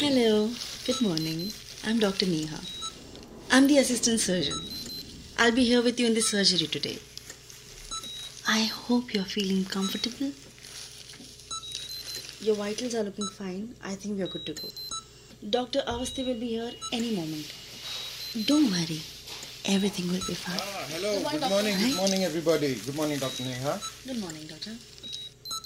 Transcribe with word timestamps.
Hello, 0.00 0.48
good 0.86 1.02
morning. 1.02 1.52
I'm 1.84 1.98
Dr. 1.98 2.24
Neha. 2.24 2.58
I'm 3.50 3.66
the 3.66 3.76
assistant 3.76 4.18
surgeon. 4.18 4.58
I'll 5.38 5.52
be 5.52 5.64
here 5.64 5.82
with 5.82 6.00
you 6.00 6.06
in 6.06 6.14
the 6.14 6.22
surgery 6.22 6.66
today. 6.68 6.98
I 8.48 8.60
hope 8.64 9.12
you're 9.12 9.24
feeling 9.32 9.66
comfortable. 9.66 10.32
Your 12.40 12.54
vitals 12.54 12.94
are 12.94 13.02
looking 13.02 13.28
fine. 13.28 13.74
I 13.84 13.94
think 13.94 14.18
we're 14.18 14.26
good 14.28 14.46
to 14.46 14.54
go. 14.54 14.68
Dr. 15.50 15.80
Avasti 15.86 16.26
will 16.26 16.40
be 16.40 16.48
here 16.56 16.72
any 16.94 17.14
moment. 17.14 17.52
Don't 18.46 18.70
worry, 18.70 19.02
everything 19.66 20.08
will 20.08 20.24
be 20.26 20.38
fine. 20.46 20.62
Ah, 20.62 20.86
hello. 20.94 21.12
Good 21.30 21.50
morning. 21.50 21.76
Good 21.76 21.96
morning, 21.96 22.24
everybody. 22.24 22.74
Good 22.86 22.96
morning, 22.96 23.18
Dr. 23.18 23.42
Neha. 23.44 23.78
Good 24.06 24.18
morning, 24.18 24.46
doctor. 24.46 24.72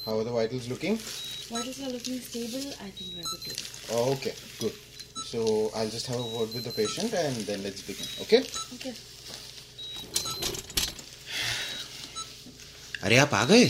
How 0.05 0.19
are 0.19 0.25
the 0.25 0.33
vitals 0.33 0.69
looking? 0.69 0.99
Vitals 1.51 1.81
are 1.81 1.91
looking 1.91 2.21
stable. 2.21 2.67
I 2.81 2.89
think 2.91 3.11
we're 3.17 3.23
good 3.23 3.43
to 3.45 3.51
go. 3.51 3.97
Oh, 3.97 4.13
okay. 4.13 4.33
Good. 4.59 4.73
So 5.27 5.71
I'll 5.75 5.89
just 5.89 6.07
have 6.07 6.19
a 6.19 6.29
word 6.37 6.55
with 6.55 6.65
the 6.65 6.71
patient 6.71 7.13
and 7.13 7.37
then 7.49 7.63
let's 7.63 7.83
begin. 7.83 8.07
Okay? 8.23 8.41
Okay. 8.77 8.95
अरे 13.05 13.17
आप 13.19 13.35
आ 13.35 13.45
गए 13.45 13.65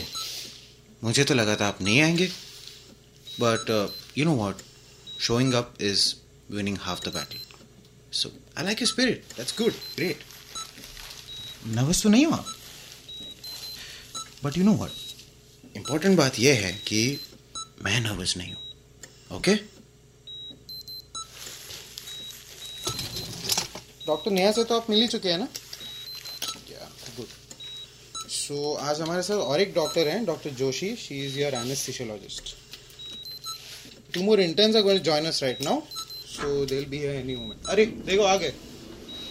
मुझे 1.04 1.24
तो 1.24 1.34
लगा 1.34 1.54
था 1.60 1.66
आप 1.68 1.80
नहीं 1.82 2.00
आएँगे 2.02 2.26
but 3.40 3.70
you 4.18 4.24
know 4.24 4.34
what 4.36 4.60
showing 5.26 5.54
up 5.60 5.74
is 5.82 6.04
winning 6.54 6.76
half 6.80 7.00
the 7.08 7.12
battle 7.14 7.38
so 8.18 8.30
I 8.58 8.64
like 8.64 8.80
you 8.80 8.86
spirit 8.86 9.24
that's 9.36 9.54
good 9.58 9.72
great 9.96 10.20
nervous 11.76 12.02
तो 12.02 12.08
नहीं 12.08 12.26
हुआ 12.26 12.44
but 14.44 14.58
you 14.58 14.64
know 14.64 14.72
what 14.82 15.76
important 15.76 16.16
बात 16.18 16.38
यह 16.38 16.60
है 16.66 16.72
कि 16.88 17.02
मैं 17.84 18.00
नर्वस 18.00 18.36
नहीं 18.36 18.52
हूँ। 18.52 19.36
ओके 19.38 19.54
डॉक्टर 24.06 24.30
नेहा 24.30 24.50
से 24.52 24.64
तो 24.64 24.76
आप 24.76 24.90
मिल 24.90 25.00
ही 25.00 25.06
चुके 25.08 25.28
हैं 25.28 25.38
ना? 25.38 25.48
गुड 27.16 27.26
सो 28.30 28.72
आज 28.88 29.00
हमारे 29.00 29.22
साथ 29.22 29.36
और 29.36 29.60
एक 29.60 29.74
डॉक्टर 29.74 30.08
हैं 30.08 30.24
doctor 30.24 30.50
Joshi 30.60 30.94
she 31.04 31.24
is 31.26 31.38
your 31.40 31.54
anaesthesiologist 31.54 32.54
two 34.14 34.22
more 34.22 34.40
interns 34.40 34.76
are 34.76 34.82
going 34.82 34.98
to 34.98 35.04
join 35.04 35.26
us 35.26 35.42
right 35.42 35.62
now 35.62 35.80
so 36.34 36.64
they 36.66 36.74
will 36.76 36.84
be 36.90 36.98
here 36.98 37.14
any 37.16 37.36
moment 37.36 37.66
अरे 37.70 37.86
देखो 38.10 38.22
आ 38.24 38.36
गए 38.36 38.50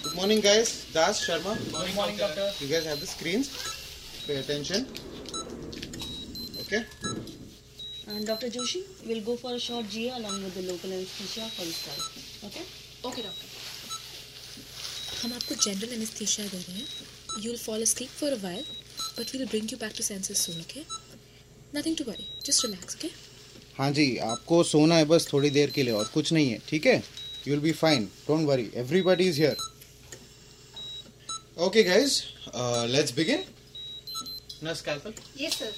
good 0.03 0.15
morning 0.15 0.41
guys 0.43 0.73
Das 0.93 1.21
Sharma 1.25 1.53
good 1.55 1.93
morning 1.95 2.19
doctor 2.19 2.53
you 2.61 2.69
guys 2.69 2.85
have 2.87 2.97
the 3.03 3.05
screens 3.15 3.49
pay 4.27 4.35
attention 4.37 4.85
okay 6.61 6.77
And 8.13 8.27
Dr. 8.27 8.47
Joshi, 8.47 8.81
we'll 9.07 9.21
go 9.23 9.35
for 9.35 9.53
a 9.53 9.59
short 9.59 9.89
GA 9.89 10.11
along 10.17 10.43
with 10.43 10.53
the 10.53 10.61
local 10.71 10.91
anesthesia 10.91 11.45
for 11.55 11.63
this 11.65 11.79
time. 11.85 12.03
Okay? 12.47 12.65
Okay 13.05 13.21
doctor 13.21 13.47
हम 15.21 15.33
आपको 15.33 15.55
general 15.63 15.93
anaesthesia 15.93 16.45
दे 16.47 16.57
रहे 16.57 16.75
हैं 16.75 16.85
you 17.43 17.51
will 17.51 17.57
fall 17.59 17.83
asleep 17.85 18.11
for 18.19 18.29
a 18.35 18.37
while 18.43 18.67
but 19.17 19.33
we'll 19.33 19.49
bring 19.53 19.67
you 19.73 19.79
back 19.81 19.95
to 19.97 20.05
senses 20.09 20.43
soon 20.45 20.61
okay 20.65 20.83
nothing 21.77 21.97
to 22.01 22.05
worry 22.09 22.27
just 22.49 22.65
relax 22.67 22.95
okay 22.97 23.11
हाँ 23.79 23.89
जी 23.97 24.05
आपको 24.29 24.63
सोना 24.71 24.95
है 24.95 25.05
बस 25.11 25.27
थोड़ी 25.33 25.49
देर 25.57 25.69
के 25.77 25.83
लिए 25.83 25.93
और 25.93 26.09
कुछ 26.13 26.31
नहीं 26.33 26.49
है 26.51 26.59
ठीक 26.69 26.85
है 26.87 26.95
you 26.97 27.53
will 27.53 27.63
be 27.63 27.71
fine 27.81 28.05
don't 28.27 28.47
worry 28.47 28.69
everybody 28.83 29.27
is 29.29 29.41
here 29.41 29.57
okay 31.67 31.83
guys 31.83 32.21
let's 32.95 33.13
begin 33.15 33.43
nurse 34.63 34.77
scalpel 34.79 35.13
yes 35.43 35.59
sir 35.63 35.71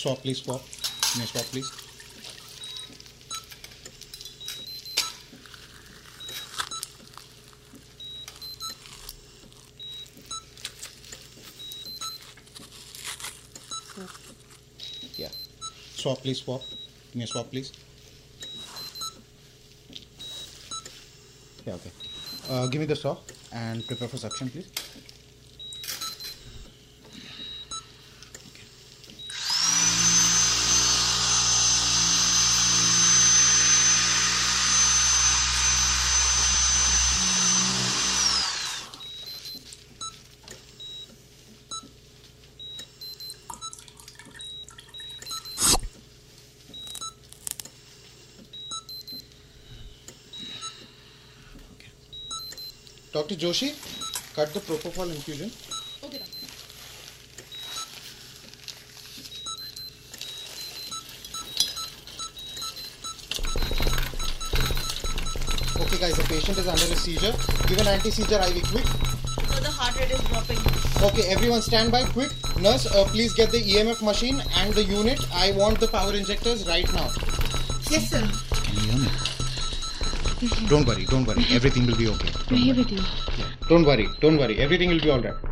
Swap, 0.00 0.16
please. 0.22 0.38
Swap. 0.38 0.62
May 1.18 1.26
swap, 1.26 1.44
please? 1.52 1.70
Yeah. 15.18 15.28
Swap, 15.96 16.22
please. 16.22 16.38
Swap. 16.40 16.62
May 17.14 17.26
swap, 17.26 17.50
please? 17.50 17.70
Yeah. 21.66 21.74
Okay. 21.74 21.90
Uh, 22.48 22.66
give 22.68 22.80
me 22.80 22.86
the 22.86 22.96
saw 22.96 23.18
and 23.52 23.86
prepare 23.86 24.08
for 24.08 24.16
suction, 24.16 24.48
please. 24.48 24.70
Dr. 53.12 53.34
Joshi, 53.34 53.74
cut 54.36 54.54
the 54.54 54.60
propofol 54.60 55.10
infusion. 55.10 55.50
Okay, 56.04 56.18
doctor. 56.18 56.40
Okay 65.82 65.98
guys, 65.98 66.16
the 66.16 66.22
patient 66.28 66.58
is 66.58 66.68
under 66.68 66.84
a 66.84 66.96
seizure. 66.96 67.32
Give 67.66 67.78
an 67.78 67.88
anti-seizure 67.88 68.38
IV 68.38 68.62
quick. 68.70 68.86
So 68.86 69.58
the 69.58 69.70
heart 69.70 69.98
rate 69.98 70.12
is 70.12 70.20
dropping. 70.28 70.58
Okay, 71.02 71.28
everyone 71.32 71.62
stand 71.62 71.90
by 71.90 72.04
quick. 72.04 72.30
Nurse, 72.60 72.86
uh, 72.86 73.04
please 73.06 73.32
get 73.34 73.50
the 73.50 73.60
EMF 73.60 74.02
machine 74.02 74.40
and 74.54 74.72
the 74.72 74.84
unit. 74.84 75.18
I 75.34 75.50
want 75.52 75.80
the 75.80 75.88
power 75.88 76.14
injectors 76.14 76.68
right 76.68 76.86
now. 76.92 77.10
Yes, 77.90 78.08
sir. 78.08 78.49
Don't 80.40 80.86
worry, 80.86 81.04
don't 81.04 81.26
worry. 81.26 81.44
Everything 81.50 81.86
will 81.86 81.96
be 81.96 82.06
okay. 82.08 82.30
मैं 82.52 82.58
here 82.64 82.74
with 82.76 82.92
you 82.92 83.00
Yeah. 83.38 83.48
Don't 83.68 83.84
worry, 83.88 84.06
don't 84.22 84.38
worry. 84.42 84.56
Everything 84.66 84.88
will 84.92 85.02
be 85.06 85.10
alright. 85.10 85.48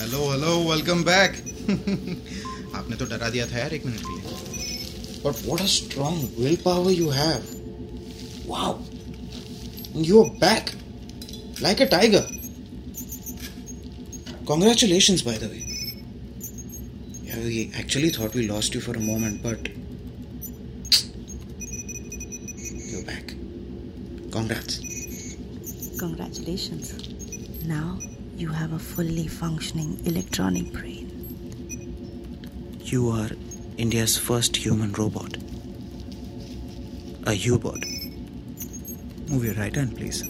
Hello 0.00 0.30
hello 0.30 0.54
welcome 0.70 1.04
back 1.04 1.32
आपने 2.76 2.96
तो 2.96 3.04
डरा 3.04 3.28
दिया 3.30 3.46
था 3.46 3.58
यार 3.58 3.74
एक 3.74 3.86
minute 3.86 4.00
के 4.00 4.16
लिए 4.16 4.36
But 5.22 5.40
what 5.46 5.62
a 5.62 5.68
strong 5.76 6.18
willpower 6.38 6.92
you 6.98 7.08
have. 7.14 7.48
Wow. 8.50 8.68
You're 10.10 10.28
back. 10.44 10.70
Like 11.66 11.80
a 11.86 11.88
tiger. 11.94 12.22
Congratulations, 14.48 15.20
by 15.20 15.36
the 15.36 15.46
way. 15.46 15.62
Yeah, 17.22 17.36
we 17.36 17.70
actually 17.76 18.08
thought 18.08 18.32
we 18.32 18.48
lost 18.48 18.74
you 18.74 18.80
for 18.80 18.96
a 18.96 18.98
moment, 18.98 19.42
but 19.42 19.68
you're 22.90 23.04
back. 23.04 23.34
Congrats. 24.32 24.78
Congratulations. 25.98 26.94
Now 27.66 27.98
you 28.38 28.48
have 28.48 28.72
a 28.72 28.78
fully 28.78 29.26
functioning 29.26 30.00
electronic 30.06 30.72
brain. 30.72 31.10
You 32.84 33.10
are 33.10 33.28
India's 33.76 34.16
first 34.16 34.56
human 34.56 34.94
robot. 34.94 35.36
A 37.26 37.34
U-bot. 37.34 37.84
Move 39.28 39.44
your 39.44 39.54
right 39.56 39.76
hand, 39.76 39.94
please. 39.94 40.22